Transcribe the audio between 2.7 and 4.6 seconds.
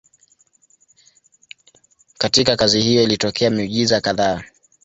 hiyo ilitokea miujiza kadhaa.